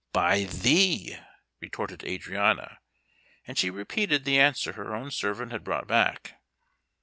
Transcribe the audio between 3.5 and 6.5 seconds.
she repeated the answer her own servant had brought back.